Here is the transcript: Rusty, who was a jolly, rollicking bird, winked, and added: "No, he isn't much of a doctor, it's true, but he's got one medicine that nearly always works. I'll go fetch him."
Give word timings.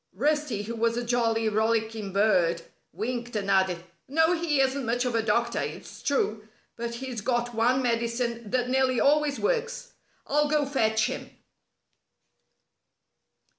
Rusty, 0.15 0.63
who 0.63 0.75
was 0.75 0.97
a 0.97 1.03
jolly, 1.05 1.47
rollicking 1.47 2.11
bird, 2.11 2.63
winked, 2.91 3.35
and 3.35 3.51
added: 3.51 3.83
"No, 4.07 4.33
he 4.33 4.59
isn't 4.59 4.83
much 4.83 5.05
of 5.05 5.13
a 5.13 5.21
doctor, 5.21 5.59
it's 5.61 6.01
true, 6.01 6.47
but 6.75 6.95
he's 6.95 7.21
got 7.21 7.53
one 7.53 7.83
medicine 7.83 8.49
that 8.49 8.67
nearly 8.67 8.99
always 8.99 9.39
works. 9.39 9.93
I'll 10.25 10.47
go 10.49 10.65
fetch 10.65 11.05
him." 11.05 11.29